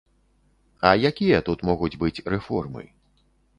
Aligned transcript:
А 0.91 0.93
якія 1.09 1.43
тут 1.51 1.59
могуць 1.71 1.91
быць 2.07 2.23
рэформы? 2.37 2.83